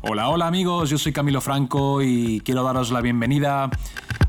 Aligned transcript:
Hola, 0.00 0.28
hola 0.28 0.46
amigos, 0.46 0.90
yo 0.90 0.96
soy 0.96 1.12
Camilo 1.12 1.40
Franco 1.40 2.02
y 2.02 2.40
quiero 2.44 2.62
daros 2.62 2.92
la 2.92 3.00
bienvenida 3.00 3.68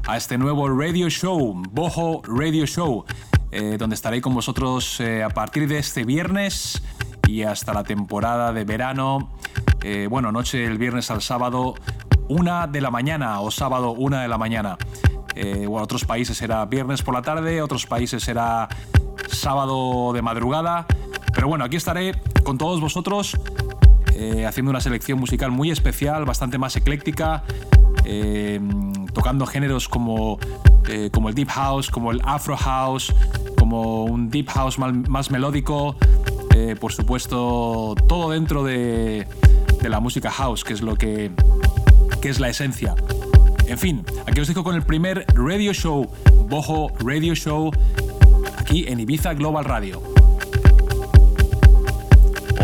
a 0.07 0.17
este 0.17 0.39
nuevo 0.39 0.67
radio 0.67 1.09
show, 1.09 1.61
Bojo 1.69 2.23
Radio 2.25 2.65
Show, 2.65 3.05
eh, 3.51 3.77
donde 3.77 3.93
estaré 3.93 4.19
con 4.19 4.33
vosotros 4.33 4.99
eh, 4.99 5.21
a 5.21 5.29
partir 5.29 5.67
de 5.67 5.77
este 5.77 6.05
viernes 6.05 6.81
y 7.27 7.43
hasta 7.43 7.71
la 7.71 7.83
temporada 7.83 8.51
de 8.51 8.63
verano. 8.63 9.29
Eh, 9.83 10.07
bueno, 10.09 10.31
noche 10.31 10.57
del 10.57 10.79
viernes 10.79 11.11
al 11.11 11.21
sábado, 11.21 11.75
una 12.27 12.65
de 12.65 12.81
la 12.81 12.89
mañana 12.89 13.39
o 13.39 13.51
sábado 13.51 13.91
una 13.91 14.23
de 14.23 14.27
la 14.27 14.39
mañana. 14.39 14.75
bueno, 15.35 15.83
otros 15.83 16.03
países 16.03 16.35
será 16.35 16.65
viernes 16.65 17.03
por 17.03 17.13
la 17.13 17.21
tarde, 17.21 17.61
otros 17.61 17.85
países 17.85 18.23
será 18.23 18.67
sábado 19.27 20.13
de 20.13 20.23
madrugada. 20.23 20.87
Pero 21.35 21.47
bueno, 21.47 21.63
aquí 21.63 21.75
estaré 21.75 22.19
con 22.43 22.57
todos 22.57 22.81
vosotros 22.81 23.37
eh, 24.21 24.45
haciendo 24.45 24.69
una 24.69 24.81
selección 24.81 25.17
musical 25.17 25.49
muy 25.49 25.71
especial, 25.71 26.25
bastante 26.25 26.57
más 26.57 26.75
ecléctica, 26.75 27.43
eh, 28.03 28.59
tocando 29.13 29.45
géneros 29.45 29.87
como, 29.87 30.39
eh, 30.89 31.09
como 31.09 31.29
el 31.29 31.35
Deep 31.35 31.47
House, 31.47 31.89
como 31.89 32.11
el 32.11 32.19
Afro 32.25 32.57
House, 32.57 33.13
como 33.57 34.03
un 34.03 34.29
Deep 34.29 34.49
House 34.49 34.77
más, 34.77 35.31
melódico, 35.31 35.95
por 36.81 36.91
supuesto, 36.91 37.95
todo 38.09 38.31
dentro 38.31 38.65
de, 38.65 39.25
de, 39.81 39.89
la 39.89 40.01
música 40.01 40.29
house, 40.29 40.65
que 40.65 40.73
es 40.73 40.81
lo 40.81 40.97
que, 40.97 41.31
que 42.21 42.27
es 42.27 42.41
la 42.41 42.49
esencia. 42.49 42.95
En 43.67 43.77
fin, 43.77 44.03
aquí 44.27 44.41
os 44.41 44.49
dejo 44.49 44.65
con 44.65 44.75
el 44.75 44.81
primer 44.81 45.25
radio 45.33 45.71
show, 45.71 46.11
Bojo 46.49 46.91
Radio 46.99 47.35
Show, 47.35 47.71
aquí 48.57 48.83
en 48.89 48.99
Ibiza 48.99 49.33
Global 49.33 49.63
Radio. 49.63 50.18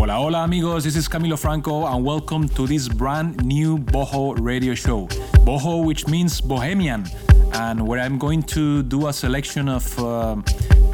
Hola, 0.06 0.18
hola 0.18 0.44
amigos, 0.44 0.84
this 0.84 0.94
is 0.94 1.08
Camilo 1.08 1.36
Franco 1.36 1.84
and 1.84 2.04
welcome 2.04 2.48
to 2.50 2.64
this 2.68 2.86
brand 2.86 3.44
new 3.44 3.76
Boho 3.76 4.38
radio 4.38 4.72
show. 4.72 5.08
Boho, 5.44 5.84
which 5.84 6.06
means 6.06 6.40
Bohemian, 6.40 7.04
and 7.54 7.84
where 7.84 7.98
I'm 7.98 8.16
going 8.16 8.44
to 8.54 8.84
do 8.84 9.08
a 9.08 9.12
selection 9.12 9.68
of 9.68 9.98
uh, 9.98 10.36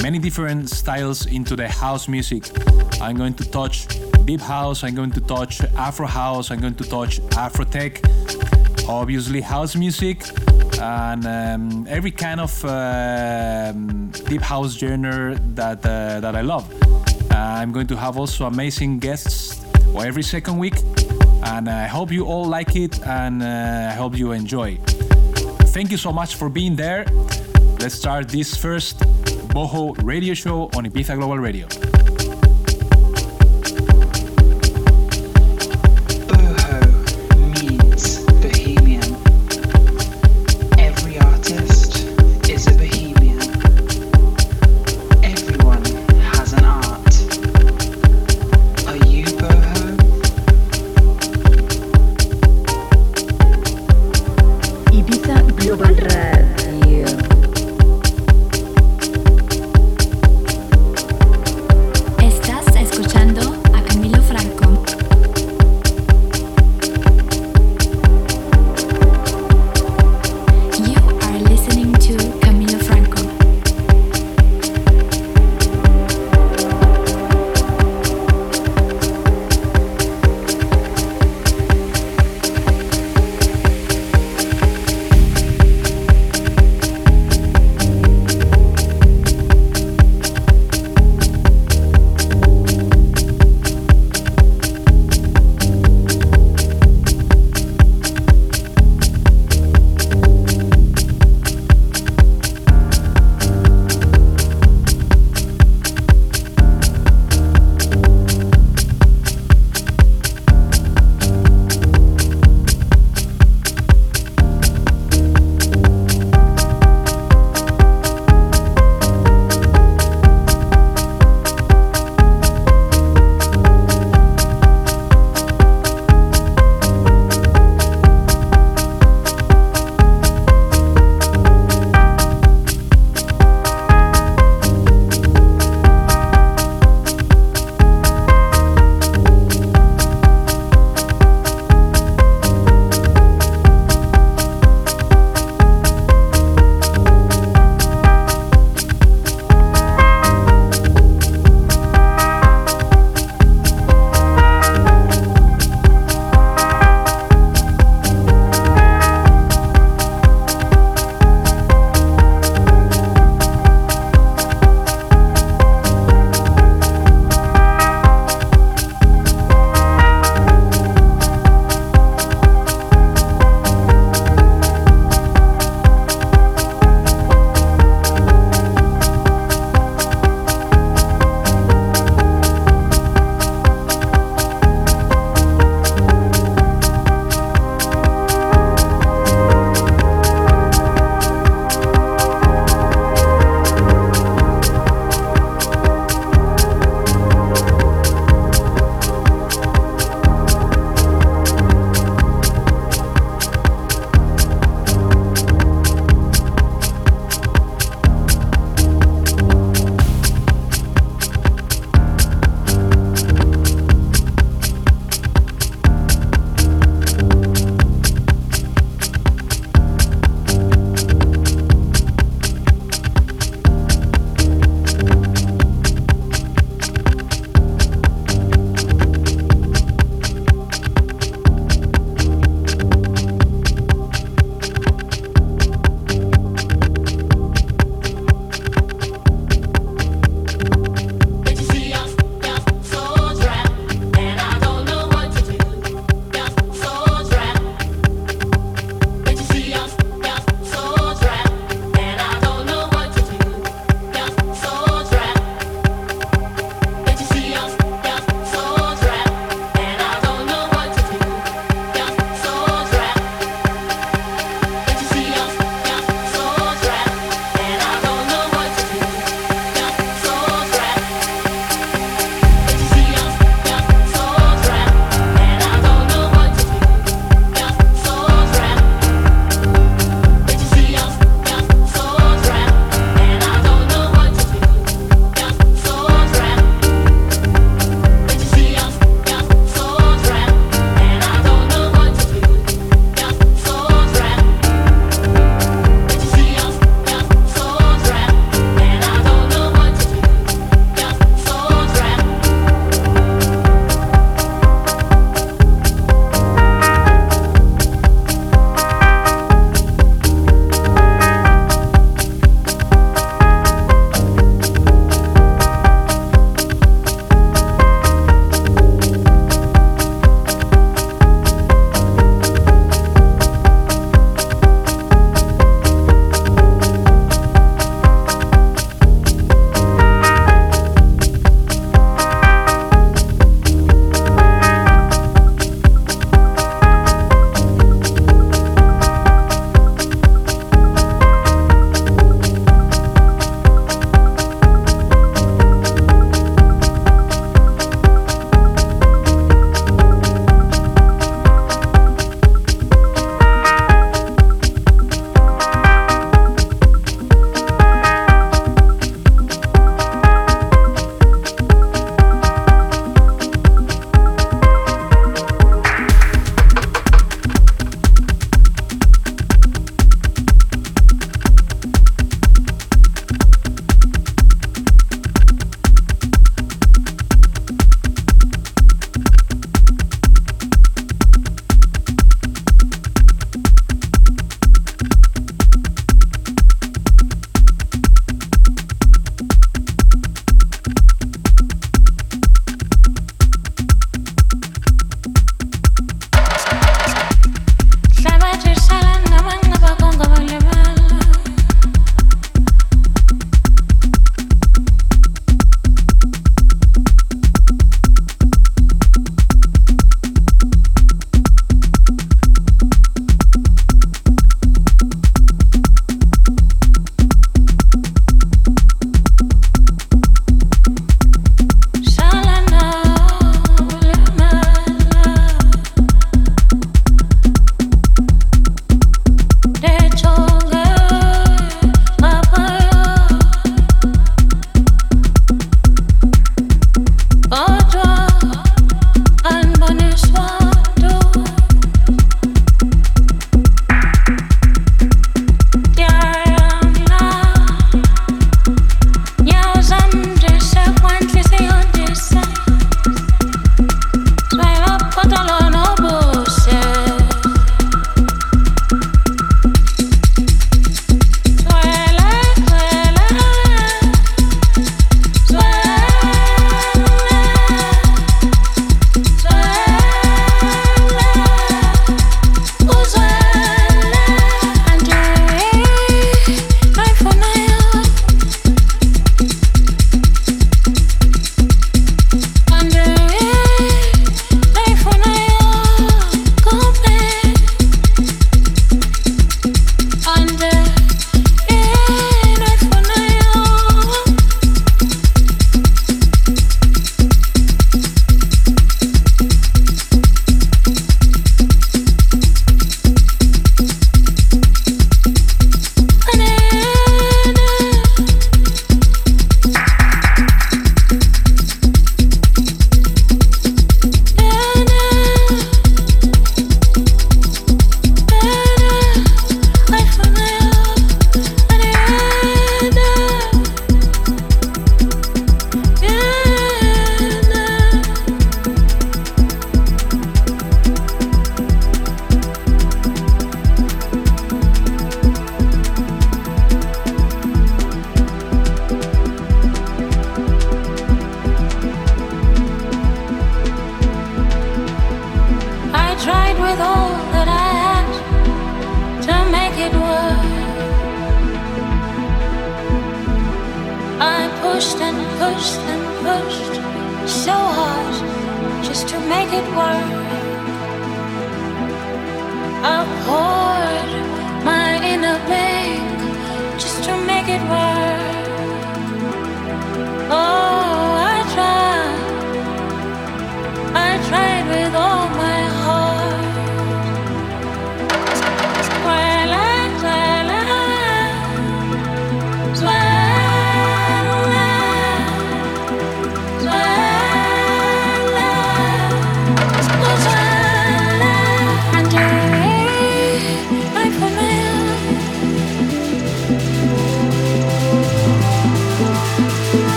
many 0.00 0.20
different 0.20 0.70
styles 0.70 1.26
into 1.26 1.56
the 1.56 1.66
house 1.68 2.06
music. 2.06 2.52
I'm 3.00 3.16
going 3.16 3.34
to 3.34 3.50
touch 3.50 3.88
deep 4.26 4.40
house, 4.40 4.84
I'm 4.84 4.94
going 4.94 5.10
to 5.10 5.20
touch 5.22 5.60
Afro 5.76 6.06
house, 6.06 6.52
I'm 6.52 6.60
going 6.60 6.76
to 6.76 6.84
touch 6.84 7.18
Afro 7.36 7.64
tech, 7.64 8.00
obviously 8.88 9.40
house 9.40 9.74
music, 9.74 10.22
and 10.80 11.26
um, 11.26 11.84
every 11.90 12.12
kind 12.12 12.40
of 12.40 12.64
uh, 12.64 13.72
deep 14.28 14.42
house 14.42 14.74
genre 14.74 15.34
that, 15.56 15.84
uh, 15.84 16.20
that 16.20 16.36
I 16.36 16.42
love. 16.42 16.72
I'm 17.30 17.72
going 17.72 17.86
to 17.88 17.96
have 17.96 18.16
also 18.16 18.46
amazing 18.46 18.98
guests 18.98 19.64
every 19.96 20.22
second 20.22 20.58
week, 20.58 20.74
and 21.44 21.68
I 21.68 21.86
hope 21.86 22.10
you 22.10 22.24
all 22.26 22.44
like 22.44 22.76
it 22.76 23.00
and 23.06 23.42
uh, 23.42 23.90
I 23.90 23.94
hope 23.94 24.16
you 24.16 24.32
enjoy. 24.32 24.78
Thank 25.74 25.90
you 25.90 25.96
so 25.96 26.12
much 26.12 26.34
for 26.36 26.48
being 26.48 26.76
there. 26.76 27.04
Let's 27.80 27.94
start 27.94 28.28
this 28.28 28.56
first 28.56 28.98
Boho 29.54 29.94
radio 30.04 30.34
show 30.34 30.64
on 30.76 30.84
Ibiza 30.84 31.16
Global 31.16 31.38
Radio. 31.38 31.66